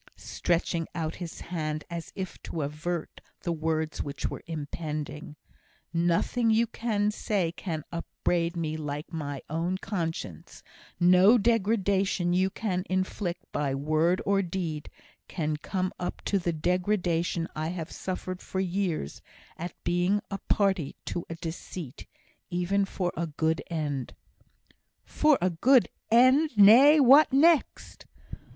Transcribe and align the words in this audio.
(stretching 0.17 0.87
out 0.95 1.17
his 1.17 1.41
hand 1.41 1.83
as 1.87 2.11
if 2.15 2.41
to 2.41 2.63
avert 2.63 3.21
the 3.41 3.51
words 3.51 4.01
which 4.01 4.25
were 4.31 4.41
impending). 4.47 5.35
"Nothing 5.93 6.49
you 6.49 6.65
can 6.65 7.11
say, 7.11 7.51
can 7.51 7.83
upbraid 7.91 8.57
me 8.57 8.77
like 8.77 9.13
my 9.13 9.43
own 9.47 9.77
conscience; 9.77 10.63
no 10.99 11.37
degradation 11.37 12.33
you 12.33 12.49
can 12.49 12.83
inflict, 12.89 13.43
by 13.51 13.75
word 13.75 14.23
or 14.25 14.41
deed, 14.41 14.89
can 15.27 15.55
come 15.57 15.93
up 15.99 16.23
to 16.25 16.39
the 16.39 16.51
degradation 16.51 17.47
I 17.55 17.67
have 17.67 17.91
suffered 17.91 18.41
for 18.41 18.59
years, 18.59 19.21
at 19.55 19.75
being 19.83 20.19
a 20.31 20.39
party 20.49 20.95
to 21.05 21.27
a 21.29 21.35
deceit, 21.35 22.07
even 22.49 22.85
for 22.85 23.13
a 23.15 23.27
good 23.27 23.61
end" 23.69 24.15
"For 25.19 25.37
a 25.39 25.51
good 25.51 25.89
end! 26.09 26.49
Nay! 26.57 26.99
what 26.99 27.31
next?" 27.31 28.07